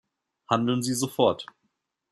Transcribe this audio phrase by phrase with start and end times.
[0.49, 1.45] Handeln Sie sofort.